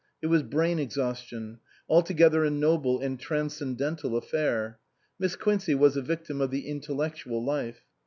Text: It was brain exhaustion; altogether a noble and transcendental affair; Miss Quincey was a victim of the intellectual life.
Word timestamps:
It 0.19 0.25
was 0.25 0.41
brain 0.41 0.79
exhaustion; 0.79 1.59
altogether 1.87 2.43
a 2.43 2.49
noble 2.49 2.99
and 3.01 3.19
transcendental 3.19 4.17
affair; 4.17 4.79
Miss 5.19 5.35
Quincey 5.35 5.75
was 5.75 5.95
a 5.95 6.01
victim 6.01 6.41
of 6.41 6.49
the 6.49 6.67
intellectual 6.67 7.43
life. 7.45 7.81